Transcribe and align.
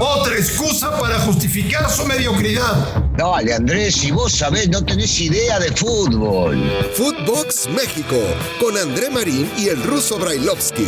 Otra 0.00 0.34
excusa 0.34 0.98
para 0.98 1.18
justificar 1.20 1.90
su 1.90 2.06
mediocridad. 2.06 3.04
Dale, 3.18 3.52
Andrés, 3.52 3.96
si 3.96 4.10
vos 4.10 4.32
sabés, 4.32 4.70
no 4.70 4.82
tenés 4.82 5.20
idea 5.20 5.58
de 5.58 5.70
fútbol. 5.72 6.56
Footbox 6.94 7.68
México, 7.68 8.16
con 8.58 8.78
André 8.78 9.10
Marín 9.10 9.50
y 9.58 9.68
el 9.68 9.82
ruso 9.82 10.18
Brailovsky. 10.18 10.86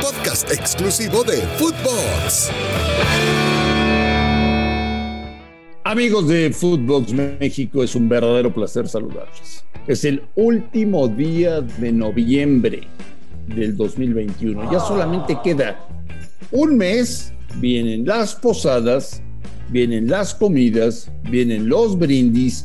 Podcast 0.00 0.52
exclusivo 0.52 1.24
de 1.24 1.38
Footbox. 1.58 2.50
Amigos 5.82 6.28
de 6.28 6.52
Footbox 6.52 7.12
México, 7.12 7.82
es 7.82 7.96
un 7.96 8.08
verdadero 8.08 8.54
placer 8.54 8.88
saludarlos. 8.88 9.64
Es 9.88 10.04
el 10.04 10.22
último 10.36 11.08
día 11.08 11.60
de 11.60 11.90
noviembre 11.90 12.86
del 13.48 13.76
2021. 13.76 14.70
Ya 14.70 14.78
solamente 14.78 15.36
queda 15.42 15.88
un 16.50 16.76
mes, 16.76 17.32
vienen 17.56 18.06
las 18.06 18.34
posadas, 18.34 19.22
vienen 19.70 20.08
las 20.08 20.34
comidas, 20.34 21.10
vienen 21.30 21.68
los 21.68 21.98
brindis 21.98 22.64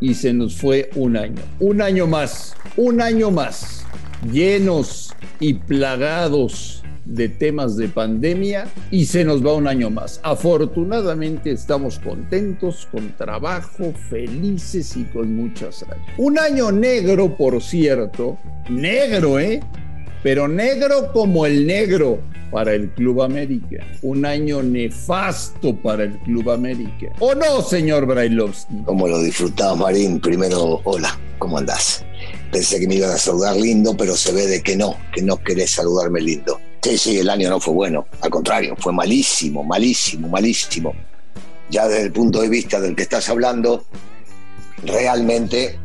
y 0.00 0.14
se 0.14 0.32
nos 0.32 0.56
fue 0.56 0.90
un 0.94 1.16
año. 1.16 1.42
Un 1.60 1.82
año 1.82 2.06
más, 2.06 2.54
un 2.76 3.00
año 3.00 3.30
más, 3.30 3.84
llenos 4.32 5.14
y 5.40 5.54
plagados 5.54 6.82
de 7.08 7.28
temas 7.28 7.76
de 7.76 7.88
pandemia 7.88 8.68
y 8.90 9.06
se 9.06 9.24
nos 9.24 9.44
va 9.44 9.54
un 9.54 9.66
año 9.66 9.90
más. 9.90 10.20
Afortunadamente 10.22 11.50
estamos 11.50 11.98
contentos, 11.98 12.86
con 12.92 13.16
trabajo, 13.16 13.92
felices 14.10 14.96
y 14.96 15.04
con 15.04 15.34
muchas 15.34 15.76
salud. 15.76 16.02
Un 16.18 16.38
año 16.38 16.70
negro, 16.70 17.36
por 17.36 17.62
cierto, 17.62 18.38
negro, 18.68 19.38
¿eh? 19.38 19.60
Pero 20.28 20.46
negro 20.46 21.10
como 21.10 21.46
el 21.46 21.66
negro, 21.66 22.20
para 22.50 22.74
el 22.74 22.90
Club 22.90 23.22
América. 23.22 23.78
Un 24.02 24.26
año 24.26 24.62
nefasto 24.62 25.74
para 25.74 26.04
el 26.04 26.18
Club 26.18 26.50
América. 26.50 27.14
¿O 27.18 27.34
no, 27.34 27.62
señor 27.62 28.04
Brailovsky? 28.04 28.82
Como 28.84 29.08
lo 29.08 29.22
disfrutaba 29.22 29.74
Marín, 29.74 30.20
primero, 30.20 30.82
hola, 30.84 31.18
¿cómo 31.38 31.56
andás? 31.56 32.04
Pensé 32.52 32.78
que 32.78 32.86
me 32.86 32.96
iban 32.96 33.08
a 33.08 33.16
saludar 33.16 33.56
lindo, 33.56 33.96
pero 33.96 34.14
se 34.14 34.30
ve 34.32 34.46
de 34.46 34.62
que 34.62 34.76
no, 34.76 34.98
que 35.14 35.22
no 35.22 35.38
querés 35.38 35.70
saludarme 35.70 36.20
lindo. 36.20 36.60
Sí, 36.82 36.98
sí, 36.98 37.16
el 37.16 37.30
año 37.30 37.48
no 37.48 37.58
fue 37.58 37.72
bueno, 37.72 38.06
al 38.20 38.28
contrario, 38.28 38.76
fue 38.78 38.92
malísimo, 38.92 39.64
malísimo, 39.64 40.28
malísimo. 40.28 40.92
Ya 41.70 41.88
desde 41.88 42.02
el 42.02 42.12
punto 42.12 42.42
de 42.42 42.50
vista 42.50 42.78
del 42.82 42.94
que 42.94 43.04
estás 43.04 43.30
hablando, 43.30 43.82
realmente 44.84 45.78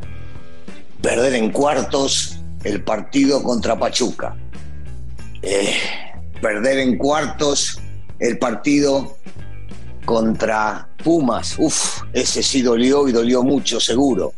perder 1.02 1.36
en 1.36 1.50
cuartos 1.50 2.33
el 2.64 2.84
partido 2.84 3.44
contra 3.44 3.78
Pachuca. 3.78 4.36
Eh, 5.42 5.76
perder 6.42 6.80
en 6.80 6.98
cuartos 6.98 7.80
el 8.20 8.38
partido 8.38 9.18
contra 10.06 10.88
Pumas. 11.04 11.56
Uf, 11.58 12.02
ese 12.14 12.44
sí 12.44 12.62
dolió 12.62 13.08
y 13.08 13.12
dolió 13.12 13.44
mucho, 13.44 13.80
seguro. 13.80 14.34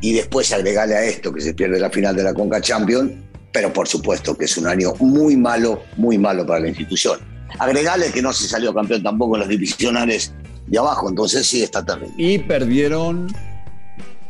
Y 0.00 0.12
después 0.12 0.52
agregarle 0.52 0.94
a 0.94 1.04
esto 1.04 1.32
que 1.32 1.40
se 1.40 1.54
pierde 1.54 1.80
la 1.80 1.90
final 1.90 2.14
de 2.14 2.22
la 2.22 2.34
Conca 2.34 2.60
Champions, 2.60 3.12
pero 3.52 3.72
por 3.72 3.88
supuesto 3.88 4.36
que 4.36 4.44
es 4.44 4.56
un 4.58 4.66
año 4.66 4.94
muy 5.00 5.36
malo, 5.36 5.82
muy 5.96 6.18
malo 6.18 6.46
para 6.46 6.60
la 6.60 6.68
institución. 6.68 7.18
Agregarle 7.58 8.10
que 8.10 8.20
no 8.20 8.32
se 8.32 8.46
salió 8.46 8.74
campeón 8.74 9.02
tampoco 9.02 9.36
en 9.36 9.40
los 9.40 9.48
divisionales 9.48 10.34
de 10.66 10.78
abajo, 10.78 11.08
entonces 11.08 11.46
sí 11.46 11.62
está 11.62 11.84
terrible. 11.84 12.12
Y 12.18 12.38
perdieron 12.38 13.32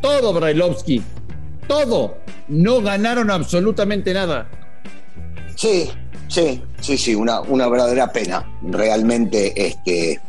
todo, 0.01 0.33
Brailovsky. 0.33 1.03
Todo. 1.67 2.19
No 2.49 2.81
ganaron 2.81 3.31
absolutamente 3.31 4.15
nada. 4.15 4.49
Sí, 5.57 5.91
Sí, 6.29 6.63
sí, 6.81 6.99
sí, 6.99 7.15
una, 7.15 7.41
una 7.41 7.69
verdadera 7.69 8.13
pena. 8.13 8.45
Realmente 8.63 9.53
este, 9.57 10.21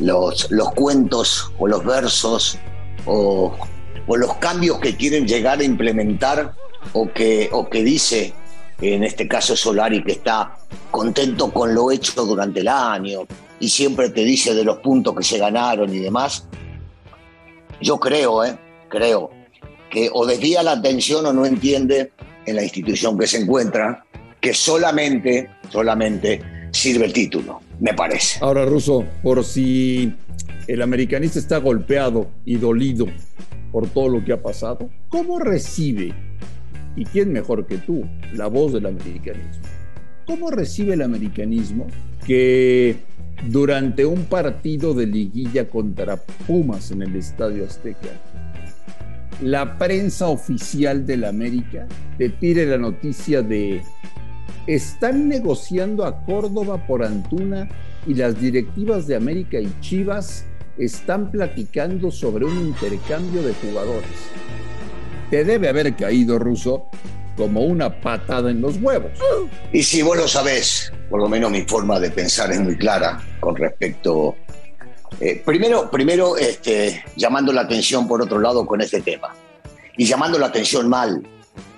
los, 0.00 0.50
los 0.50 0.72
cuentos 0.72 1.52
o 1.58 1.66
los 1.66 1.84
versos 1.84 2.58
o, 3.04 3.54
los 4.08 4.34
cambios 4.36 4.78
que 4.78 4.96
quieren 4.96 5.26
llegar 5.26 5.58
a 5.58 5.64
implementar 5.64 6.54
o 6.92 7.12
que, 7.12 7.48
o 7.52 7.68
que 7.68 7.82
dice, 7.82 8.32
en 8.80 9.02
este 9.02 9.26
caso 9.26 9.56
Solari, 9.56 10.02
que 10.04 10.12
está 10.12 10.58
contento 10.90 11.52
con 11.52 11.74
lo 11.74 11.90
hecho 11.90 12.24
durante 12.24 12.60
el 12.60 12.68
año 12.68 13.26
y 13.58 13.68
siempre 13.68 14.10
te 14.10 14.24
dice 14.24 14.54
de 14.54 14.64
los 14.64 14.78
puntos 14.78 15.14
que 15.16 15.24
se 15.24 15.38
ganaron 15.38 15.92
y 15.92 15.98
demás, 15.98 16.46
yo 17.80 17.98
creo, 17.98 18.44
eh, 18.44 18.56
creo 18.88 19.30
que 19.90 20.10
o 20.12 20.26
desvía 20.26 20.62
la 20.62 20.72
atención 20.72 21.26
o 21.26 21.32
no 21.32 21.46
entiende 21.46 22.12
en 22.44 22.56
la 22.56 22.62
institución 22.62 23.18
que 23.18 23.26
se 23.26 23.38
encuentra 23.38 24.04
que 24.40 24.54
solamente, 24.54 25.48
solamente 25.70 26.40
sirve 26.70 27.06
el 27.06 27.12
título, 27.12 27.60
me 27.80 27.94
parece. 27.94 28.38
Ahora, 28.42 28.64
Russo, 28.64 29.04
por 29.22 29.44
si 29.44 30.12
el 30.66 30.82
americanista 30.82 31.38
está 31.38 31.58
golpeado 31.58 32.28
y 32.44 32.56
dolido 32.56 33.06
por 33.72 33.88
todo 33.88 34.08
lo 34.08 34.24
que 34.24 34.32
ha 34.32 34.42
pasado, 34.42 34.88
¿cómo 35.08 35.38
recibe, 35.38 36.14
y 36.96 37.04
quién 37.04 37.32
mejor 37.32 37.66
que 37.66 37.78
tú, 37.78 38.04
la 38.32 38.46
voz 38.46 38.72
del 38.72 38.86
americanismo? 38.86 39.64
¿Cómo 40.26 40.50
recibe 40.50 40.94
el 40.94 41.02
americanismo 41.02 41.86
que 42.26 42.96
durante 43.44 44.04
un 44.04 44.24
partido 44.24 44.94
de 44.94 45.06
liguilla 45.06 45.68
contra 45.68 46.16
Pumas 46.46 46.90
en 46.90 47.02
el 47.02 47.14
Estadio 47.16 47.64
Azteca, 47.64 48.08
la 49.42 49.76
prensa 49.78 50.28
oficial 50.28 51.04
del 51.06 51.24
América 51.24 51.86
te 52.18 52.30
tire 52.30 52.66
la 52.66 52.78
noticia 52.78 53.42
de 53.42 53.82
están 54.66 55.28
negociando 55.28 56.04
a 56.04 56.24
Córdoba 56.24 56.86
por 56.86 57.04
Antuna 57.04 57.68
y 58.06 58.14
las 58.14 58.40
directivas 58.40 59.06
de 59.06 59.16
América 59.16 59.60
y 59.60 59.72
Chivas 59.80 60.44
están 60.78 61.30
platicando 61.30 62.10
sobre 62.10 62.44
un 62.44 62.58
intercambio 62.68 63.42
de 63.42 63.54
jugadores. 63.54 64.10
Te 65.30 65.44
debe 65.44 65.68
haber 65.68 65.94
caído, 65.96 66.38
Russo, 66.38 66.86
como 67.36 67.62
una 67.62 68.00
patada 68.00 68.50
en 68.50 68.60
los 68.60 68.76
huevos. 68.78 69.12
Y 69.72 69.82
si 69.82 70.02
vos 70.02 70.16
lo 70.16 70.26
por 71.10 71.20
lo 71.20 71.28
menos 71.28 71.50
mi 71.50 71.62
forma 71.62 72.00
de 72.00 72.10
pensar 72.10 72.50
es 72.52 72.60
muy 72.60 72.76
clara 72.76 73.20
con 73.40 73.56
respecto... 73.56 74.36
Eh, 75.20 75.42
primero, 75.44 75.90
primero 75.90 76.36
este, 76.36 77.04
llamando 77.16 77.52
la 77.52 77.62
atención 77.62 78.06
por 78.06 78.22
otro 78.22 78.38
lado 78.38 78.66
con 78.66 78.80
este 78.80 79.00
tema. 79.00 79.34
Y 79.96 80.04
llamando 80.04 80.38
la 80.38 80.46
atención 80.46 80.88
mal, 80.88 81.26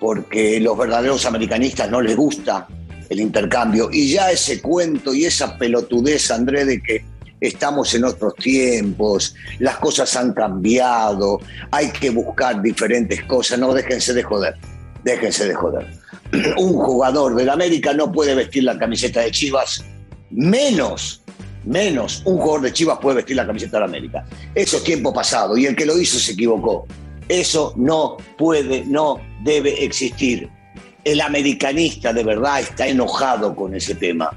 porque 0.01 0.59
los 0.61 0.77
verdaderos 0.77 1.25
americanistas 1.25 1.91
no 1.91 2.01
les 2.01 2.17
gusta 2.17 2.67
el 3.09 3.21
intercambio. 3.21 3.89
Y 3.93 4.11
ya 4.13 4.31
ese 4.31 4.61
cuento 4.61 5.15
y 5.15 5.25
esa 5.25 5.57
pelotudez, 5.57 6.31
André, 6.31 6.65
de 6.65 6.83
que 6.83 7.05
estamos 7.41 7.95
en 7.95 8.05
otros 8.05 8.35
tiempos, 8.35 9.35
las 9.59 9.77
cosas 9.77 10.15
han 10.17 10.33
cambiado, 10.33 11.41
hay 11.71 11.91
que 11.91 12.11
buscar 12.11 12.61
diferentes 12.61 13.23
cosas, 13.25 13.59
no 13.59 13.73
déjense 13.73 14.13
de 14.13 14.23
joder, 14.23 14.57
déjense 15.05 15.47
de 15.47 15.55
joder. 15.55 15.87
Un 16.59 16.75
jugador 16.75 17.35
del 17.35 17.49
América 17.49 17.93
no 17.93 18.11
puede 18.11 18.35
vestir 18.35 18.65
la 18.65 18.79
camiseta 18.79 19.21
de 19.21 19.31
Chivas, 19.31 19.85
menos, 20.31 21.23
menos 21.69 22.23
un 22.25 22.39
jugador 22.39 22.63
de 22.63 22.73
Chivas 22.73 22.99
puede 23.01 23.17
vestir 23.17 23.37
la 23.37 23.47
camiseta 23.47 23.79
de 23.79 23.85
América. 23.85 24.25
Eso 24.55 24.79
es 24.79 24.85
tiempo 24.85 25.13
pasado 25.13 25.57
y 25.57 25.67
el 25.67 25.77
que 25.77 25.87
lo 25.87 25.99
hizo 25.99 26.19
se 26.19 26.33
equivocó. 26.33 26.87
Eso 27.29 27.75
no 27.77 28.17
puede, 28.37 28.85
no 28.87 29.21
debe 29.43 29.85
existir. 29.85 30.49
El 31.05 31.21
americanista 31.21 32.13
de 32.13 32.25
verdad 32.25 32.61
está 32.61 32.87
enojado 32.87 33.55
con 33.55 33.75
ese 33.75 33.95
tema. 33.95 34.31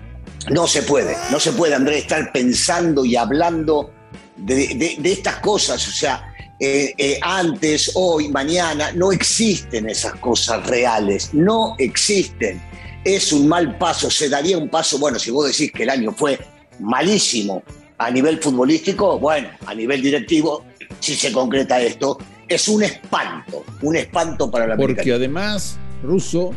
No 0.50 0.68
se 0.68 0.84
puede, 0.84 1.16
no 1.32 1.40
se 1.40 1.54
puede, 1.54 1.76
Andrés, 1.76 2.02
estar 2.02 2.32
pensando 2.32 3.06
y 3.06 3.16
hablando 3.16 3.92
de, 4.36 5.00
estas 5.04 5.38
cosas. 5.38 5.88
O 5.88 5.92
sea, 5.92 6.34
eh, 6.60 6.94
eh, 6.98 7.20
antes, 7.22 7.92
hoy, 7.96 8.30
mañana, 8.30 8.92
no 8.94 9.12
existen 9.12 9.90
esas 9.90 10.16
cosas 10.16 10.66
reales, 10.68 11.34
no 11.34 11.76
existen. 11.78 12.62
Es 13.04 13.32
un 13.32 13.48
mal 13.48 13.78
paso, 13.78 14.12
se 14.12 14.30
daría 14.30 14.58
un 14.58 14.70
paso, 14.70 15.00
bueno, 15.00 15.18
si 15.18 15.32
vos 15.32 15.48
decís 15.48 15.72
que 15.72 15.84
el 15.84 15.90
año 15.90 16.12
fue 16.12 16.40
malísimo 16.82 17.64
a 17.98 18.10
nivel 18.10 18.40
futbolístico, 18.40 19.20
bueno, 19.20 19.50
a 19.66 19.76
nivel 19.76 20.02
directivo, 20.02 20.66
si 21.00 21.16
se 21.16 21.32
concreta 21.32 21.80
esto, 21.80 22.18
es 22.48 22.68
un 22.68 22.84
espanto, 22.84 23.64
un 23.82 23.96
espanto 23.96 24.50
para 24.50 24.68
la 24.68 24.76
Porque 24.76 25.14
además, 25.14 25.78
Russo, 26.04 26.52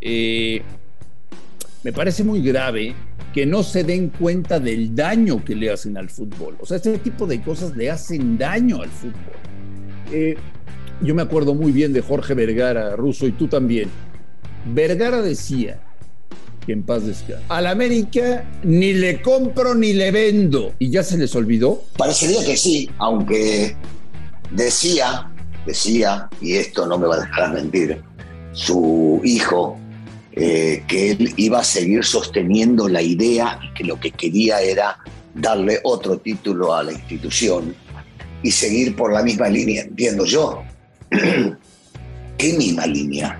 eh, 0.00 0.62
me 1.82 1.92
parece 1.92 2.24
muy 2.24 2.40
grave 2.42 2.94
que 3.34 3.46
no 3.46 3.62
se 3.62 3.84
den 3.84 4.08
cuenta 4.08 4.58
del 4.58 4.94
daño 4.94 5.44
que 5.44 5.54
le 5.54 5.70
hacen 5.70 5.96
al 5.98 6.08
fútbol. 6.08 6.56
O 6.60 6.66
sea, 6.66 6.76
este 6.76 6.98
tipo 6.98 7.26
de 7.26 7.42
cosas 7.42 7.76
le 7.76 7.90
hacen 7.90 8.38
daño 8.38 8.80
al 8.80 8.90
fútbol. 8.90 9.34
Eh, 10.12 10.36
yo 11.02 11.14
me 11.14 11.22
acuerdo 11.22 11.54
muy 11.54 11.72
bien 11.72 11.92
de 11.92 12.00
Jorge 12.00 12.34
Vergara, 12.34 12.96
Russo, 12.96 13.26
y 13.26 13.32
tú 13.32 13.48
también. 13.48 13.90
Vergara 14.72 15.20
decía, 15.20 15.80
que 16.64 16.72
en 16.72 16.82
paz 16.82 17.04
descanse. 17.04 17.44
Al 17.48 17.66
América 17.66 18.44
ni 18.62 18.92
le 18.92 19.20
compro 19.22 19.74
ni 19.74 19.92
le 19.92 20.10
vendo. 20.10 20.74
¿Y 20.78 20.90
ya 20.90 21.02
se 21.02 21.18
les 21.18 21.34
olvidó? 21.34 21.82
Parecería 21.96 22.44
que 22.44 22.56
sí, 22.56 22.90
aunque 22.98 23.76
decía, 24.50 25.30
decía, 25.66 26.28
y 26.40 26.54
esto 26.54 26.86
no 26.86 26.98
me 26.98 27.06
va 27.06 27.16
a 27.16 27.20
dejar 27.20 27.52
mentir, 27.52 28.02
su 28.52 29.20
hijo 29.24 29.78
eh, 30.32 30.82
que 30.88 31.12
él 31.12 31.32
iba 31.36 31.60
a 31.60 31.64
seguir 31.64 32.04
sosteniendo 32.04 32.88
la 32.88 33.02
idea 33.02 33.58
y 33.62 33.74
que 33.74 33.84
lo 33.84 34.00
que 34.00 34.10
quería 34.10 34.60
era 34.60 34.98
darle 35.34 35.80
otro 35.84 36.18
título 36.18 36.74
a 36.74 36.82
la 36.82 36.92
institución 36.92 37.74
y 38.42 38.50
seguir 38.50 38.94
por 38.94 39.12
la 39.12 39.22
misma 39.22 39.48
línea, 39.48 39.82
entiendo 39.82 40.24
yo. 40.24 40.62
¿Qué 42.38 42.52
misma 42.54 42.86
línea? 42.86 43.38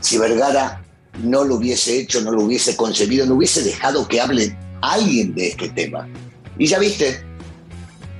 Si 0.00 0.18
Vergara 0.18 0.81
no 1.22 1.44
lo 1.44 1.56
hubiese 1.56 1.98
hecho, 1.98 2.20
no 2.20 2.32
lo 2.32 2.42
hubiese 2.42 2.76
concebido, 2.76 3.26
no 3.26 3.34
hubiese 3.34 3.62
dejado 3.62 4.06
que 4.08 4.20
hable 4.20 4.56
alguien 4.80 5.34
de 5.34 5.48
este 5.48 5.68
tema. 5.70 6.08
Y 6.58 6.66
ya 6.66 6.78
viste, 6.78 7.22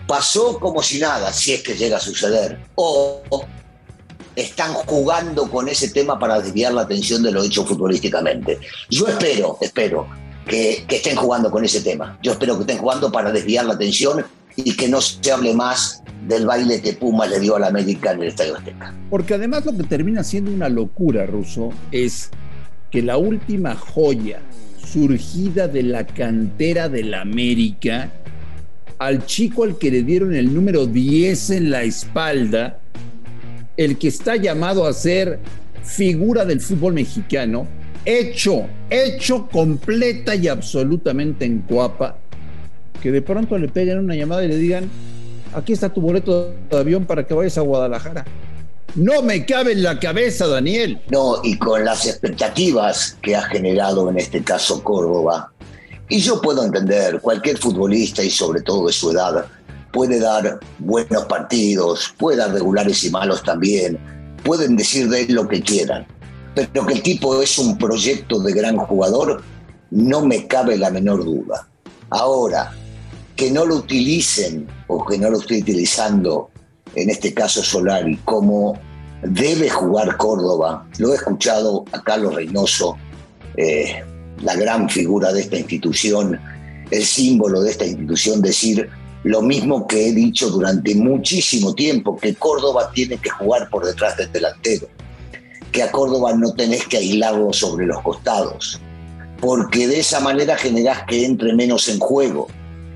pasó 0.07 0.59
como 0.59 0.83
si 0.83 1.01
nada, 1.01 1.33
si 1.33 1.53
es 1.53 1.63
que 1.63 1.75
llega 1.75 1.97
a 1.97 2.01
suceder. 2.01 2.59
O 2.75 3.23
están 4.37 4.73
jugando 4.73 5.51
con 5.51 5.69
ese 5.69 5.91
tema 5.91 6.19
para 6.19 6.41
desviar 6.41 6.73
la 6.73 6.83
atención 6.83 7.23
de 7.23 7.33
lo 7.33 7.43
hecho 7.43 7.65
futbolísticamente. 7.65 8.59
Yo 8.91 9.07
espero, 9.07 9.59
espero 9.61 10.07
que, 10.47 10.85
estén 10.89 11.17
jugando 11.17 11.51
con 11.51 11.65
ese 11.65 11.81
tema. 11.81 12.19
Yo 12.23 12.33
espero 12.33 12.57
que 12.57 12.63
estén 12.63 12.79
jugando 12.79 13.11
para 13.13 13.31
desviar 13.31 13.65
la 13.65 13.75
atención 13.75 14.25
y 14.57 14.77
que 14.77 14.89
no 14.89 15.01
se 15.01 15.33
hable 15.33 15.55
más 15.55 16.03
del 16.27 16.47
baile 16.47 16.81
que 16.81 16.93
Puma 16.93 17.27
le 17.27 17.41
dio 17.41 17.57
a 17.57 17.61
la 17.61 17.69
América 17.69 18.13
en 18.13 18.23
el 18.23 18.29
Estadio 18.29 18.57
Azteca. 18.57 18.95
Porque 19.11 19.35
además 19.35 19.65
lo 19.65 19.77
que 19.77 19.85
termina 19.85 20.23
siendo 20.25 20.51
una 20.51 20.69
locura, 20.69 21.27
Russo, 21.27 21.71
es 21.91 22.31
que 22.93 23.03
la 23.03 23.17
última 23.17 23.75
joya 23.75 24.41
surgida 24.87 25.67
de 25.67 25.83
la 25.83 26.07
cantera 26.07 26.91
de 26.91 27.03
la 27.03 27.23
América, 27.23 28.13
al 28.99 29.25
chico 29.25 29.65
al 29.65 29.79
que 29.79 29.91
le 29.91 30.03
dieron 30.03 30.35
el 30.35 30.55
número 30.55 30.87
10 30.87 31.51
en 31.51 31.71
la 31.71 31.83
espalda, 31.85 32.79
el 33.79 33.97
que 33.97 34.09
está 34.09 34.37
llamado 34.37 34.87
a 34.87 34.93
ser 34.93 35.41
figura 35.83 36.45
del 36.45 36.61
fútbol 36.61 36.93
mexicano, 36.93 37.67
hecho, 38.05 38.67
hecho 38.91 39.49
completa 39.49 40.35
y 40.35 40.49
absolutamente 40.49 41.47
en 41.47 41.61
cuapa, 41.61 42.19
que 43.01 43.11
de 43.11 43.23
pronto 43.23 43.57
le 43.57 43.69
peguen 43.69 44.01
una 44.01 44.15
llamada 44.15 44.45
y 44.45 44.49
le 44.49 44.57
digan, 44.59 44.85
aquí 45.55 45.73
está 45.73 45.89
tu 45.89 46.03
boleto 46.03 46.55
de 46.71 46.79
avión 46.79 47.07
para 47.07 47.27
que 47.27 47.33
vayas 47.33 47.57
a 47.57 47.63
Guadalajara. 47.63 48.27
No 48.95 49.23
me 49.23 49.47
cabe 49.47 49.73
en 49.73 49.83
la 49.83 49.99
cabeza, 49.99 50.47
Daniel. 50.47 51.01
No, 51.11 51.37
y 51.43 51.57
con 51.57 51.83
las 51.85 52.07
expectativas 52.07 53.17
que 53.23 53.35
ha 53.35 53.43
generado 53.43 54.11
en 54.11 54.19
este 54.19 54.45
caso 54.45 54.85
Córdoba. 54.85 55.51
Y 56.11 56.19
yo 56.19 56.43
puedo 56.43 56.63
entender, 56.63 57.21
cualquier 57.23 57.57
futbolista 57.57 58.23
y 58.23 58.31
sobre 58.31 58.61
todo 58.61 58.87
de 58.87 58.93
su 58.93 59.11
edad 59.11 59.47
puede 59.93 60.21
dar 60.21 60.61
buenos 60.79 61.25
partidos, 61.25 62.13
puede 62.19 62.39
dar 62.39 62.53
regulares 62.53 63.03
y 63.05 63.11
malos 63.11 63.43
también, 63.43 63.99
pueden 64.45 64.77
decir 64.77 65.09
de 65.09 65.23
él 65.23 65.33
lo 65.33 65.49
que 65.49 65.63
quieran, 65.63 66.07
pero 66.55 66.87
que 66.87 66.95
el 66.95 67.03
tipo 67.03 67.41
es 67.41 67.59
un 67.59 67.79
proyecto 67.79 68.41
de 68.41 68.53
gran 68.53 68.77
jugador, 68.77 69.43
no 69.91 70.25
me 70.25 70.47
cabe 70.47 70.77
la 70.77 70.91
menor 70.91 71.25
duda. 71.25 71.67
Ahora, 72.11 72.73
que 73.37 73.51
no 73.51 73.65
lo 73.65 73.77
utilicen 73.77 74.67
o 74.89 75.05
que 75.07 75.17
no 75.17 75.31
lo 75.31 75.39
esté 75.39 75.61
utilizando, 75.61 76.51
en 76.95 77.11
este 77.11 77.33
caso 77.33 77.63
Solari, 77.63 78.17
como 78.25 78.79
debe 79.23 79.71
jugar 79.71 80.17
Córdoba, 80.17 80.87
lo 80.99 81.13
he 81.13 81.17
escuchado 81.17 81.85
a 81.93 82.03
Carlos 82.03 82.35
Reynoso, 82.35 82.97
eh, 83.57 84.03
la 84.43 84.57
gran 84.57 84.89
figura 84.89 85.33
de 85.33 85.43
esta 85.43 85.57
institución, 85.57 86.39
el 86.91 87.05
símbolo 87.05 87.63
de 87.63 87.71
esta 87.71 87.87
institución, 87.87 88.43
decir 88.43 88.89
lo 89.25 89.41
mismo 89.41 89.87
que 89.87 90.09
he 90.09 90.13
dicho 90.13 90.51
durante 90.51 90.95
muchísimo 90.95 91.75
tiempo, 91.75 92.17
que 92.17 92.35
Córdoba 92.35 92.91
tiene 92.93 93.19
que 93.19 93.31
jugar 93.31 93.71
por 93.71 93.85
detrás 93.85 94.17
del 94.17 94.33
delantero, 94.33 94.89
que 95.71 95.83
a 95.83 95.93
Córdoba 95.93 96.35
no 96.35 96.53
tenés 96.55 96.87
que 96.87 96.99
aislarlo 96.99 97.53
sobre 97.53 97.87
los 97.87 98.03
costados, 98.03 98.81
porque 99.41 99.87
de 99.87 100.01
esa 100.01 100.21
manera 100.21 100.57
generás 100.57 101.05
que 101.07 101.25
entre 101.25 101.55
menos 101.55 101.89
en 101.89 102.01
juego. 102.01 102.49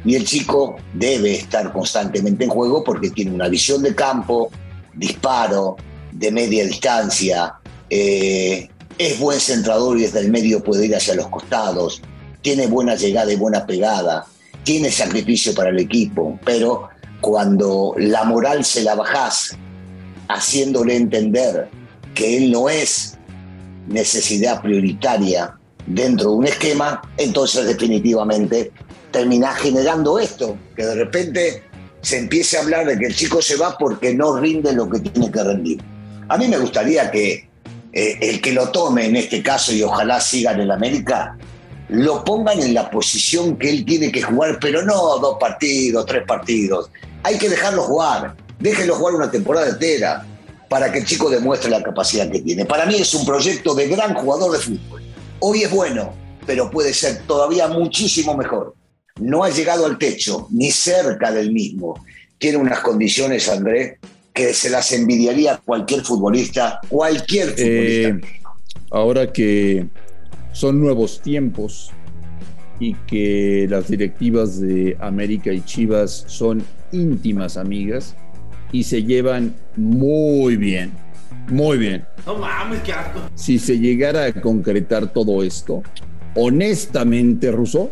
Y 0.07 0.15
el 0.15 0.25
chico 0.25 0.77
debe 0.95 1.35
estar 1.35 1.73
constantemente 1.73 2.45
en 2.45 2.51
juego 2.51 2.83
porque 2.83 3.11
tiene 3.11 3.33
una 3.33 3.49
visión 3.49 3.83
de 3.83 3.95
campo, 3.95 4.51
disparo, 4.95 5.77
de 6.13 6.31
media 6.31 6.65
distancia, 6.65 7.55
eh, 7.91 8.69
es 8.97 9.19
buen 9.19 9.41
centrador 9.41 9.99
y 9.99 10.03
desde 10.03 10.21
el 10.21 10.31
medio 10.31 10.63
puede 10.63 10.87
ir 10.87 10.97
hacia 10.97 11.15
los 11.15 11.29
costados, 11.29 12.01
tiene 12.41 12.69
buena 12.69 12.95
llegada 12.95 13.33
y 13.33 13.37
buena 13.37 13.67
pegada 13.67 14.27
tiene 14.67 14.91
sacrificio 14.91 15.55
para 15.55 15.71
el 15.71 15.79
equipo, 15.79 16.41
pero 16.45 16.89
cuando 17.21 17.95
la 17.99 18.25
moral 18.25 18.65
se 18.65 18.83
la 18.83 18.97
bajás 18.97 19.57
haciéndole 20.29 20.97
entender 20.97 21.69
que 22.15 22.37
él 22.37 22.51
no 22.51 22.69
es 22.69 23.17
necesidad 23.87 24.61
prioritaria 24.63 25.57
dentro 25.87 26.31
de 26.31 26.37
un 26.37 26.47
esquema, 26.47 27.01
entonces 27.17 27.65
definitivamente 27.65 28.73
terminás 29.17 29.59
generando 29.61 30.19
esto, 30.19 30.59
que 30.77 30.85
de 30.85 30.95
repente 30.95 31.63
se 32.03 32.19
empiece 32.19 32.59
a 32.59 32.61
hablar 32.61 32.85
de 32.85 32.99
que 32.99 33.07
el 33.07 33.17
chico 33.17 33.41
se 33.41 33.57
va 33.57 33.79
porque 33.79 34.13
no 34.13 34.39
rinde 34.39 34.75
lo 34.75 34.91
que 34.91 34.99
tiene 34.99 35.31
que 35.31 35.43
rendir. 35.43 35.81
A 36.29 36.37
mí 36.37 36.47
me 36.49 36.59
gustaría 36.59 37.11
que 37.11 37.49
eh, 37.95 38.19
el 38.21 38.43
que 38.43 38.53
lo 38.53 38.69
tome 38.69 39.07
en 39.07 39.17
este 39.17 39.43
caso 39.43 39.73
y 39.73 39.83
ojalá 39.83 40.21
siga 40.21 40.53
en 40.53 40.61
el 40.61 40.71
América, 40.71 41.35
lo 41.89 42.23
pongan 42.25 42.61
en 42.61 42.75
la 42.75 42.91
posición 42.91 43.57
que 43.57 43.71
él 43.71 43.87
tiene 43.87 44.13
que 44.13 44.21
jugar, 44.21 44.59
pero 44.61 44.83
no 44.83 45.19
dos 45.19 45.39
partidos, 45.41 46.05
tres 46.05 46.25
partidos. 46.27 46.91
Hay 47.23 47.39
que 47.39 47.49
dejarlo 47.49 47.85
jugar, 47.85 48.37
déjenlo 48.59 48.97
jugar 48.97 49.15
una 49.15 49.31
temporada 49.31 49.71
entera 49.71 50.27
para 50.69 50.93
que 50.93 50.99
el 50.99 51.07
chico 51.07 51.31
demuestre 51.31 51.71
la 51.71 51.83
capacidad 51.83 52.31
que 52.31 52.41
tiene. 52.41 52.67
Para 52.67 52.85
mí 52.85 52.97
es 52.97 53.15
un 53.15 53.25
proyecto 53.25 53.75
de 53.75 53.89
gran 53.89 54.13
jugador 54.13 54.53
de 54.53 54.59
fútbol. 54.59 55.03
Hoy 55.41 55.63
es 55.63 55.71
bueno, 55.71 56.13
pero 56.45 56.71
puede 56.71 56.93
ser 56.93 57.23
todavía 57.27 57.67
muchísimo 57.69 58.37
mejor. 58.37 58.76
No 59.21 59.45
ha 59.45 59.51
llegado 59.51 59.87
al 59.87 59.99
techo, 59.99 60.49
ni 60.51 60.71
cerca 60.71 61.33
del 61.33 61.53
mismo. 61.53 62.05
Tiene 62.39 62.59
unas 62.59 62.81
condiciones, 62.81 63.49
André, 63.49 63.99
que 64.33 64.53
se 64.53 64.69
las 64.69 64.93
envidiaría 64.93 65.61
cualquier 65.65 66.03
futbolista, 66.03 66.81
cualquier 66.89 67.49
futbolista. 67.49 68.09
Eh, 68.09 68.21
ahora 68.91 69.33
que 69.33 69.87
son 70.53 70.81
nuevos 70.81 71.21
tiempos 71.23 71.91
y 72.79 72.95
que 73.07 73.67
las 73.71 73.89
directivas 73.89 74.61
de 74.61 74.97
América 75.01 75.53
y 75.53 75.63
Chivas 75.63 76.25
son 76.27 76.63
íntimas 76.93 77.57
amigas 77.57 78.15
y 78.73 78.85
se 78.85 79.03
llevan 79.03 79.55
muy 79.77 80.57
bien, 80.57 80.93
muy 81.49 81.79
bien. 81.79 82.05
No 82.27 82.37
mames, 82.37 82.83
qué 82.83 82.93
asco. 82.93 83.21
Si 83.35 83.59
se 83.59 83.79
llegara 83.79 84.25
a 84.25 84.33
concretar 84.33 85.13
todo 85.13 85.43
esto, 85.43 85.83
honestamente, 86.35 87.51
Russo, 87.51 87.91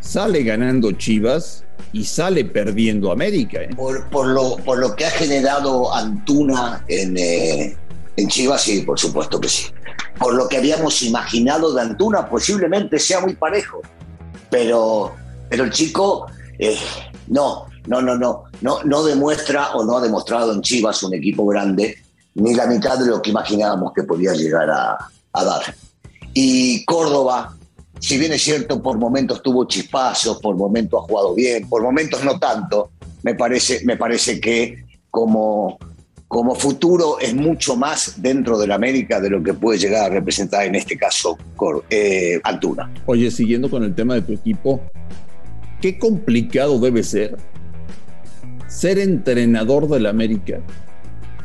sale 0.00 0.42
ganando 0.42 0.92
Chivas 0.92 1.64
y 1.92 2.04
sale 2.04 2.44
perdiendo 2.44 3.12
América. 3.12 3.62
¿eh? 3.62 3.70
Por, 3.76 4.26
lo, 4.26 4.56
por 4.58 4.78
lo 4.78 4.94
que 4.96 5.06
ha 5.06 5.10
generado 5.10 5.94
Antuna 5.94 6.84
en, 6.88 7.16
eh, 7.16 7.76
en 8.16 8.28
Chivas, 8.28 8.62
sí, 8.62 8.82
por 8.82 8.98
supuesto 8.98 9.40
que 9.40 9.48
sí 9.48 9.66
por 10.20 10.34
lo 10.34 10.46
que 10.48 10.58
habíamos 10.58 11.02
imaginado 11.02 11.72
de 11.72 11.80
Antuna, 11.80 12.28
posiblemente 12.28 12.98
sea 12.98 13.20
muy 13.20 13.34
parejo. 13.34 13.80
Pero, 14.50 15.14
pero 15.48 15.64
el 15.64 15.70
chico, 15.70 16.26
eh, 16.58 16.76
no, 17.28 17.64
no, 17.86 18.02
no, 18.02 18.18
no, 18.18 18.44
no, 18.60 18.82
no 18.84 19.02
demuestra 19.02 19.70
o 19.70 19.82
no 19.82 19.96
ha 19.96 20.02
demostrado 20.02 20.52
en 20.52 20.60
Chivas 20.60 21.02
un 21.02 21.14
equipo 21.14 21.46
grande, 21.46 21.96
ni 22.34 22.54
la 22.54 22.66
mitad 22.66 22.98
de 22.98 23.06
lo 23.06 23.22
que 23.22 23.30
imaginábamos 23.30 23.94
que 23.94 24.02
podía 24.02 24.34
llegar 24.34 24.68
a, 24.70 24.98
dar. 25.32 25.74
Y 26.34 26.84
Córdoba, 26.84 27.56
si 28.00 28.18
bien 28.18 28.32
es 28.32 28.42
cierto, 28.42 28.82
por 28.82 28.98
momentos 28.98 29.42
tuvo 29.42 29.66
chispazos, 29.66 30.40
por 30.40 30.56
momentos 30.56 31.02
ha 31.02 31.06
jugado 31.06 31.34
bien, 31.34 31.68
por 31.68 31.82
momentos 31.82 32.24
no 32.24 32.38
tanto, 32.38 32.90
me 33.22 33.34
parece, 33.34 33.84
me 33.84 33.96
parece 33.96 34.40
que 34.40 34.84
como 35.10 35.78
como 36.26 36.54
futuro 36.54 37.18
es 37.18 37.34
mucho 37.34 37.74
más 37.74 38.22
dentro 38.22 38.56
de 38.56 38.68
la 38.68 38.76
América 38.76 39.20
de 39.20 39.30
lo 39.30 39.42
que 39.42 39.52
puede 39.52 39.80
llegar 39.80 40.04
a 40.04 40.14
representar 40.14 40.64
en 40.64 40.76
este 40.76 40.96
caso 40.96 41.36
eh. 41.90 42.40
Oye, 43.06 43.32
siguiendo 43.32 43.68
con 43.68 43.82
el 43.82 43.96
tema 43.96 44.14
de 44.14 44.22
tu 44.22 44.32
equipo, 44.34 44.80
qué 45.80 45.98
complicado 45.98 46.78
debe 46.78 47.02
ser 47.02 47.36
ser 48.68 49.00
entrenador 49.00 49.88
del 49.88 50.06
América 50.06 50.60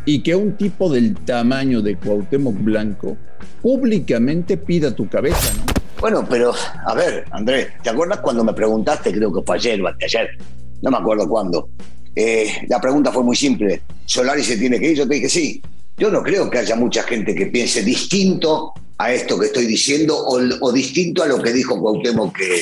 y 0.06 0.22
que 0.22 0.36
un 0.36 0.56
tipo 0.56 0.94
del 0.94 1.16
tamaño 1.16 1.82
de 1.82 1.98
Cuauhtémoc 1.98 2.56
Blanco 2.64 3.18
públicamente 3.64 4.56
pida 4.56 4.96
tu 4.96 5.10
cabeza, 5.10 5.52
¿no? 5.56 5.75
Bueno, 6.06 6.24
pero 6.30 6.54
a 6.86 6.94
ver, 6.94 7.26
Andrés, 7.32 7.70
¿te 7.82 7.90
acuerdas 7.90 8.20
cuando 8.20 8.44
me 8.44 8.54
preguntaste, 8.54 9.12
creo 9.12 9.34
que 9.34 9.42
fue 9.42 9.56
ayer 9.56 9.82
o 9.82 9.88
ayer, 9.88 10.38
no 10.84 10.92
me 10.92 10.98
acuerdo 10.98 11.28
cuándo, 11.28 11.70
eh, 12.16 12.64
la 12.68 12.80
pregunta 12.80 13.12
fue 13.12 13.24
muy 13.24 13.36
simple. 13.36 13.82
¿Solari 14.06 14.44
se 14.44 14.56
tiene 14.56 14.80
que 14.80 14.92
ir? 14.92 14.98
Yo 14.98 15.08
te 15.08 15.16
dije 15.16 15.30
sí. 15.30 15.64
Yo 15.98 16.12
no 16.12 16.22
creo 16.22 16.48
que 16.48 16.60
haya 16.60 16.76
mucha 16.76 17.02
gente 17.02 17.34
que 17.34 17.48
piense 17.48 17.82
distinto 17.82 18.74
a 19.00 19.14
esto 19.14 19.40
que 19.40 19.48
estoy 19.48 19.66
diciendo 19.66 20.16
o, 20.16 20.72
distinto 20.72 21.24
a 21.24 21.26
lo 21.26 21.42
que 21.42 21.52
dijo 21.52 21.82
Cuauhtémoc 21.82 22.38
que 22.38 22.62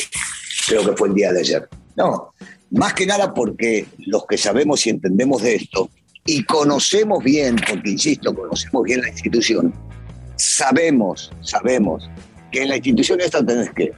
creo 0.66 0.86
que 0.86 0.96
fue 0.96 1.10
el 1.10 1.14
día 1.14 1.34
de 1.34 1.42
ayer. 1.42 1.68
No, 1.98 2.34
más 2.72 2.94
que 2.94 3.06
nada 3.06 3.34
porque 3.34 3.88
los 4.06 4.26
que 4.26 4.38
sabemos 4.38 4.88
y 4.88 4.92
entendemos 4.92 5.42
de 5.42 5.56
esto 5.56 5.90
y 6.26 6.46
conocemos 6.46 7.22
bien, 7.22 7.58
porque 7.58 7.90
insisto, 7.90 8.34
conocemos 8.34 8.84
bien 8.84 9.02
la 9.02 9.10
institución, 9.10 9.74
sabemos, 10.38 11.30
sabemos 11.42 12.10
que 12.53 12.62
en 12.62 12.69
la 12.69 12.75
institución 12.77 13.19
esta 13.19 13.43
tenés 13.45 13.72
que 13.72 13.91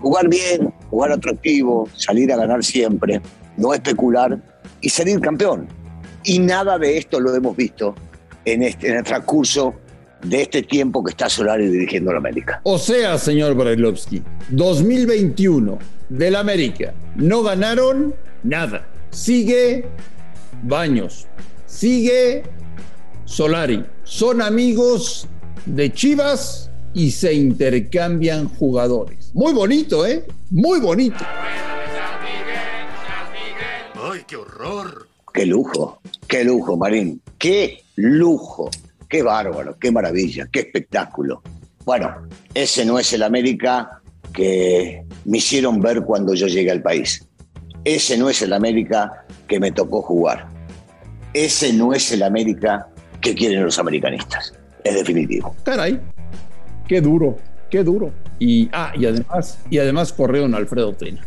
jugar 0.00 0.28
bien, 0.28 0.74
jugar 0.90 1.12
atractivo, 1.12 1.88
salir 1.96 2.30
a 2.32 2.36
ganar 2.36 2.62
siempre, 2.62 3.22
no 3.56 3.72
especular 3.72 4.38
y 4.80 4.88
salir 4.90 5.20
campeón. 5.20 5.68
Y 6.24 6.40
nada 6.40 6.78
de 6.78 6.98
esto 6.98 7.20
lo 7.20 7.34
hemos 7.34 7.56
visto 7.56 7.94
en, 8.44 8.64
este, 8.64 8.88
en 8.88 8.96
el 8.98 9.04
transcurso 9.04 9.74
de 10.22 10.42
este 10.42 10.62
tiempo 10.62 11.02
que 11.02 11.10
está 11.10 11.28
Solari 11.28 11.68
dirigiendo 11.68 12.12
la 12.12 12.18
América. 12.18 12.60
O 12.64 12.78
sea, 12.78 13.18
señor 13.18 13.54
Brailovsky, 13.54 14.22
2021 14.50 15.78
del 16.08 16.36
América, 16.36 16.92
no 17.16 17.42
ganaron 17.42 18.14
nada. 18.42 18.86
Sigue 19.10 19.86
Baños, 20.64 21.26
sigue 21.66 22.42
Solari. 23.24 23.84
Son 24.04 24.42
amigos 24.42 25.28
de 25.66 25.92
Chivas 25.92 26.71
y 26.94 27.10
se 27.10 27.32
intercambian 27.34 28.48
jugadores. 28.48 29.30
Muy 29.34 29.52
bonito, 29.52 30.06
¿eh? 30.06 30.24
Muy 30.50 30.80
bonito. 30.80 31.24
¡Ay, 33.94 34.20
qué 34.26 34.36
horror! 34.36 35.08
Qué 35.32 35.46
lujo, 35.46 36.00
qué 36.28 36.44
lujo, 36.44 36.76
Marín. 36.76 37.22
Qué 37.38 37.82
lujo, 37.96 38.70
qué 39.08 39.22
bárbaro, 39.22 39.78
qué 39.78 39.90
maravilla, 39.90 40.46
qué 40.52 40.60
espectáculo. 40.60 41.42
Bueno, 41.84 42.28
ese 42.52 42.84
no 42.84 42.98
es 42.98 43.12
el 43.14 43.22
América 43.22 44.02
que 44.34 45.04
me 45.24 45.38
hicieron 45.38 45.80
ver 45.80 46.02
cuando 46.02 46.34
yo 46.34 46.46
llegué 46.46 46.70
al 46.70 46.82
país. 46.82 47.26
Ese 47.84 48.18
no 48.18 48.28
es 48.28 48.42
el 48.42 48.52
América 48.52 49.24
que 49.48 49.58
me 49.58 49.72
tocó 49.72 50.02
jugar. 50.02 50.48
Ese 51.32 51.72
no 51.72 51.94
es 51.94 52.12
el 52.12 52.22
América 52.22 52.88
que 53.20 53.34
quieren 53.34 53.64
los 53.64 53.78
americanistas. 53.78 54.52
Es 54.84 54.94
definitivo. 54.94 55.56
Caray, 55.64 55.98
qué 56.88 57.00
duro, 57.00 57.38
qué 57.70 57.82
duro. 57.84 58.12
Y, 58.38 58.68
ah, 58.72 58.92
y 58.98 59.06
además, 59.06 59.58
y 59.70 59.78
además 59.78 60.12
corrieron 60.12 60.54
a 60.54 60.58
Alfredo 60.58 60.92
Tena. 60.94 61.20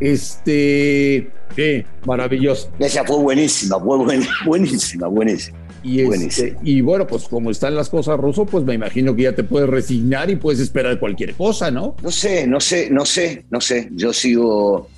Este, 0.00 1.30
qué 1.56 1.86
maravilloso. 2.06 2.70
Esa 2.78 3.04
fue 3.04 3.18
buenísima, 3.18 3.78
fue 3.80 3.98
buen- 3.98 4.26
buenísima, 4.46 5.06
buenísima. 5.08 5.58
Y, 5.84 5.96
este, 5.98 6.06
Buenísimo. 6.06 6.60
y 6.62 6.80
bueno, 6.80 7.06
pues 7.08 7.24
como 7.24 7.50
están 7.50 7.74
las 7.74 7.88
cosas, 7.88 8.16
Ruso, 8.18 8.46
pues 8.46 8.64
me 8.64 8.74
imagino 8.74 9.16
que 9.16 9.22
ya 9.22 9.34
te 9.34 9.42
puedes 9.42 9.68
resignar 9.68 10.30
y 10.30 10.36
puedes 10.36 10.60
esperar 10.60 11.00
cualquier 11.00 11.34
cosa, 11.34 11.72
¿no? 11.72 11.96
No 12.02 12.10
sé, 12.12 12.46
no 12.46 12.60
sé, 12.60 12.88
no 12.90 13.04
sé, 13.04 13.44
no 13.50 13.60
sé. 13.60 13.88
Yo 13.92 14.12
sigo 14.12 14.88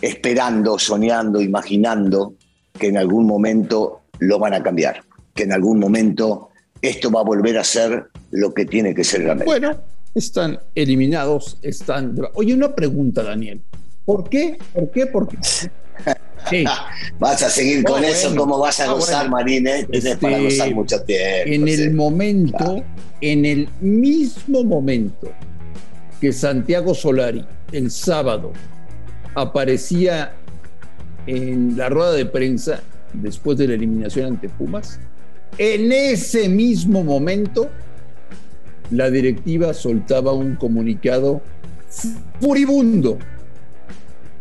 esperando, 0.00 0.78
soñando, 0.78 1.38
imaginando 1.42 2.32
que 2.78 2.86
en 2.86 2.96
algún 2.96 3.26
momento 3.26 4.00
lo 4.20 4.38
van 4.38 4.54
a 4.54 4.62
cambiar, 4.62 5.02
que 5.34 5.42
en 5.42 5.52
algún 5.52 5.78
momento 5.78 6.48
esto 6.82 7.10
va 7.10 7.20
a 7.20 7.24
volver 7.24 7.56
a 7.58 7.64
ser 7.64 8.04
lo 8.30 8.52
que 8.52 8.64
tiene 8.66 8.94
que 8.94 9.04
ser 9.04 9.22
el 9.22 9.30
América. 9.30 9.46
Bueno, 9.46 9.76
están 10.14 10.58
eliminados, 10.74 11.56
están... 11.62 12.14
Oye, 12.34 12.52
una 12.54 12.74
pregunta, 12.74 13.22
Daniel. 13.22 13.60
¿Por 14.04 14.28
qué? 14.28 14.58
¿Por 14.74 14.90
qué? 14.90 15.06
¿Por 15.06 15.28
qué? 15.28 15.38
Sí, 16.50 16.64
Vas 17.20 17.40
a 17.44 17.48
seguir 17.48 17.84
con 17.84 18.02
eso, 18.02 18.26
bueno. 18.30 18.40
¿cómo 18.42 18.58
vas 18.58 18.80
a 18.80 18.86
No, 18.86 18.96
gozar, 18.96 19.28
bueno. 19.28 19.36
Marín? 19.36 19.64
eh? 19.68 19.84
Tenés 19.88 20.04
Este, 20.06 20.16
para 20.16 20.40
gozar 20.40 20.74
mucho 20.74 21.00
tiempo. 21.02 21.22
en 21.46 21.66
sí. 21.68 21.72
el 21.82 21.94
momento, 21.94 22.82
en 23.20 23.44
el 23.44 23.68
mismo 23.80 24.64
momento 24.64 25.30
que 26.20 26.32
Santiago 26.32 26.96
Solari 26.96 27.44
el 27.70 27.92
sábado 27.92 28.52
aparecía 29.36 30.32
en 31.28 31.76
la 31.76 31.88
rueda 31.88 32.12
de 32.12 32.26
prensa 32.26 32.80
después 33.12 33.56
de 33.58 33.68
la 33.68 33.74
eliminación 33.74 34.26
ante 34.34 34.48
Pumas, 34.48 34.98
en 35.58 35.92
ese 35.92 36.48
mismo 36.48 37.04
momento 37.04 37.68
la 38.90 39.10
directiva 39.10 39.74
soltaba 39.74 40.32
un 40.32 40.56
comunicado 40.56 41.42
furibundo 42.40 43.18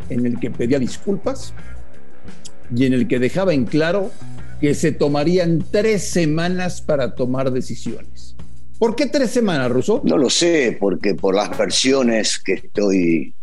en 0.09 0.25
el 0.25 0.39
que 0.39 0.51
pedía 0.51 0.79
disculpas 0.79 1.53
y 2.73 2.85
en 2.85 2.93
el 2.93 3.07
que 3.07 3.19
dejaba 3.19 3.53
en 3.53 3.65
claro 3.65 4.11
que 4.59 4.73
se 4.75 4.91
tomarían 4.91 5.65
tres 5.71 6.09
semanas 6.09 6.81
para 6.81 7.15
tomar 7.15 7.51
decisiones. 7.51 8.35
¿Por 8.77 8.95
qué 8.95 9.07
tres 9.07 9.31
semanas, 9.31 9.71
Russo? 9.71 10.01
No 10.03 10.17
lo 10.17 10.29
sé, 10.29 10.77
porque 10.79 11.15
por 11.15 11.35
las 11.35 11.55
versiones 11.57 12.39
que 12.39 12.53
estoy 12.53 13.33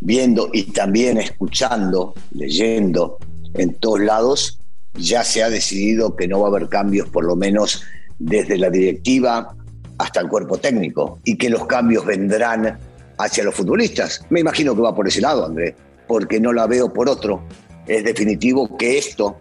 viendo 0.00 0.50
y 0.52 0.64
también 0.64 1.18
escuchando, 1.18 2.14
leyendo 2.32 3.18
en 3.54 3.74
todos 3.74 4.00
lados, 4.00 4.60
ya 4.94 5.24
se 5.24 5.42
ha 5.42 5.50
decidido 5.50 6.16
que 6.16 6.28
no 6.28 6.40
va 6.40 6.46
a 6.46 6.50
haber 6.50 6.68
cambios, 6.68 7.08
por 7.08 7.24
lo 7.24 7.36
menos 7.36 7.82
desde 8.18 8.56
la 8.56 8.70
directiva 8.70 9.54
hasta 9.98 10.20
el 10.20 10.28
cuerpo 10.28 10.58
técnico, 10.58 11.20
y 11.24 11.36
que 11.36 11.50
los 11.50 11.66
cambios 11.66 12.04
vendrán 12.04 12.78
hacia 13.18 13.44
los 13.44 13.54
futbolistas. 13.54 14.24
Me 14.30 14.40
imagino 14.40 14.74
que 14.74 14.82
va 14.82 14.94
por 14.94 15.06
ese 15.06 15.20
lado, 15.20 15.46
André, 15.46 15.76
porque 16.08 16.40
no 16.40 16.52
la 16.52 16.66
veo 16.66 16.92
por 16.92 17.08
otro. 17.08 17.44
Es 17.86 18.04
definitivo 18.04 18.76
que 18.76 18.98
esto 18.98 19.38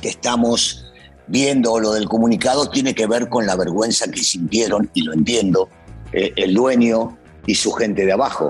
que 0.00 0.08
estamos 0.08 0.90
viendo, 1.26 1.78
lo 1.78 1.92
del 1.92 2.08
comunicado, 2.08 2.68
tiene 2.70 2.94
que 2.94 3.06
ver 3.06 3.28
con 3.28 3.46
la 3.46 3.56
vergüenza 3.56 4.10
que 4.10 4.22
sintieron, 4.22 4.90
y 4.94 5.02
lo 5.02 5.12
entiendo, 5.12 5.68
eh, 6.12 6.32
el 6.36 6.54
dueño 6.54 7.16
y 7.46 7.54
su 7.54 7.72
gente 7.72 8.04
de 8.04 8.12
abajo. 8.12 8.48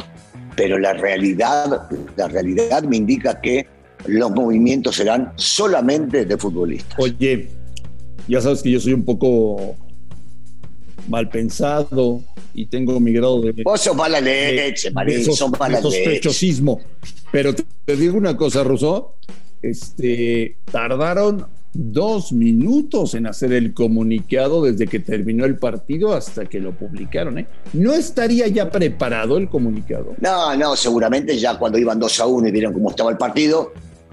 Pero 0.56 0.78
la 0.78 0.92
realidad, 0.92 1.88
la 2.16 2.28
realidad 2.28 2.82
me 2.82 2.96
indica 2.96 3.40
que 3.40 3.66
los 4.06 4.30
movimientos 4.32 4.96
serán 4.96 5.32
solamente 5.36 6.24
de 6.24 6.36
futbolistas. 6.36 6.98
Oye, 6.98 7.48
ya 8.28 8.40
sabes 8.40 8.62
que 8.62 8.70
yo 8.70 8.80
soy 8.80 8.92
un 8.92 9.04
poco 9.04 9.76
mal 11.08 11.28
pensado 11.28 12.22
y 12.54 12.66
tengo 12.66 12.98
mi 13.00 13.12
grado 13.12 13.40
de, 13.40 13.62
Vos 13.64 13.80
sos 13.80 13.96
mala 13.96 14.20
leche, 14.20 14.90
Marín, 14.90 15.24
sos- 15.24 15.50
mala 15.58 15.78
de 15.78 15.82
leche. 15.84 15.96
sospechosismo. 16.04 16.80
Pero 17.30 17.54
te, 17.54 17.64
te 17.84 17.96
digo 17.96 18.16
una 18.16 18.36
cosa, 18.36 18.62
Rousseau. 18.62 19.08
Este, 19.62 20.56
tardaron 20.70 21.46
dos 21.74 22.32
minutos 22.32 23.14
en 23.14 23.26
hacer 23.26 23.52
el 23.52 23.72
comunicado 23.72 24.62
desde 24.64 24.86
que 24.86 24.98
terminó 24.98 25.44
el 25.46 25.56
partido 25.56 26.12
hasta 26.14 26.44
que 26.46 26.60
lo 26.60 26.72
publicaron. 26.72 27.38
¿eh? 27.38 27.46
¿No 27.72 27.94
estaría 27.94 28.46
ya 28.48 28.70
preparado 28.70 29.38
el 29.38 29.48
comunicado? 29.48 30.14
No, 30.20 30.54
no, 30.56 30.76
seguramente 30.76 31.38
ya 31.38 31.58
cuando 31.58 31.78
iban 31.78 31.98
2 31.98 32.20
a 32.20 32.26
1 32.26 32.48
y 32.48 32.50
vieron 32.52 32.72
cómo 32.74 32.90
estaba 32.90 33.10
el 33.10 33.16
partido, 33.16 33.72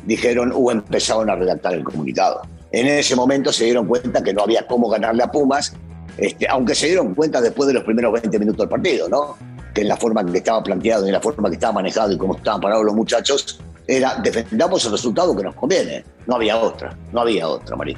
dijeron 0.09 0.51
o 0.55 0.71
empezaron 0.71 1.29
a 1.29 1.35
redactar 1.35 1.73
el 1.73 1.83
comunicado. 1.83 2.41
En 2.71 2.87
ese 2.87 3.15
momento 3.15 3.53
se 3.53 3.65
dieron 3.65 3.85
cuenta 3.85 4.23
que 4.23 4.33
no 4.33 4.43
había 4.43 4.65
cómo 4.65 4.89
ganarle 4.89 5.23
a 5.23 5.31
Pumas, 5.31 5.73
este, 6.17 6.47
aunque 6.49 6.73
se 6.75 6.87
dieron 6.87 7.13
cuenta 7.13 7.39
después 7.39 7.67
de 7.67 7.73
los 7.73 7.83
primeros 7.83 8.11
20 8.13 8.39
minutos 8.39 8.59
del 8.59 8.69
partido, 8.69 9.07
¿no? 9.07 9.37
Que 9.73 9.81
en 9.81 9.87
la 9.87 9.97
forma 9.97 10.25
que 10.25 10.39
estaba 10.39 10.63
planteado, 10.63 11.05
en 11.05 11.13
la 11.13 11.21
forma 11.21 11.49
que 11.49 11.55
estaba 11.55 11.73
manejado 11.73 12.11
y 12.11 12.17
cómo 12.17 12.35
estaban 12.35 12.59
parados 12.59 12.83
los 12.85 12.95
muchachos, 12.95 13.61
era 13.87 14.15
defendamos 14.15 14.83
el 14.85 14.91
resultado 14.91 15.35
que 15.35 15.43
nos 15.43 15.55
conviene. 15.55 16.03
No 16.25 16.35
había 16.35 16.57
otra, 16.57 16.97
no 17.13 17.21
había 17.21 17.47
otra, 17.47 17.75
Marín. 17.75 17.97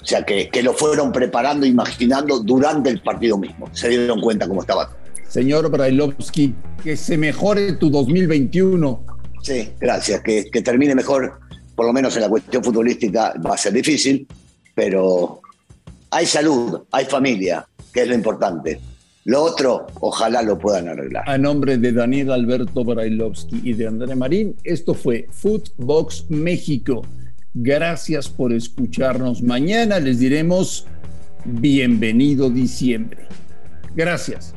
O 0.00 0.06
sea, 0.06 0.22
que, 0.22 0.48
que 0.48 0.62
lo 0.62 0.72
fueron 0.72 1.10
preparando, 1.10 1.66
imaginando 1.66 2.38
durante 2.38 2.90
el 2.90 3.02
partido 3.02 3.36
mismo. 3.36 3.68
Se 3.72 3.88
dieron 3.88 4.20
cuenta 4.20 4.46
cómo 4.46 4.60
estaba. 4.60 4.90
Señor 5.28 5.68
Brailovsky, 5.68 6.54
que 6.84 6.96
se 6.96 7.18
mejore 7.18 7.72
tu 7.72 7.90
2021. 7.90 9.15
Sí, 9.46 9.68
gracias. 9.78 10.22
Que, 10.22 10.42
termine 10.60 10.96
mejor, 10.96 11.38
por 11.76 11.86
lo 11.86 11.92
menos 11.92 12.16
en 12.16 12.22
la 12.22 12.28
cuestión 12.28 12.64
futbolística, 12.64 13.32
va 13.34 13.54
a 13.54 13.56
ser 13.56 13.72
difícil, 13.72 14.26
pero 14.74 15.40
hay 16.10 16.26
salud, 16.26 16.82
hay 16.90 17.04
familia, 17.04 17.64
que 17.92 18.02
es 18.02 18.08
lo 18.08 18.14
importante. 18.16 18.80
Lo 19.24 19.44
otro, 19.44 19.86
ojalá 20.00 20.42
lo 20.42 20.58
puedan 20.58 20.88
arreglar. 20.88 21.30
A 21.30 21.38
nombre 21.38 21.78
de 21.78 21.92
Daniel 21.92 22.32
Alberto 22.32 22.82
Brailovsky 22.82 23.60
y 23.62 23.74
de 23.74 23.86
André 23.86 24.16
Marín, 24.16 24.56
esto 24.64 24.94
fue 24.94 25.28
Footbox 25.30 26.24
México. 26.28 27.02
Gracias 27.54 28.28
por 28.28 28.52
escucharnos. 28.52 29.44
Mañana 29.44 30.00
les 30.00 30.18
diremos 30.18 30.88
bienvenido 31.44 32.50
diciembre. 32.50 33.28
Gracias. 33.94 34.56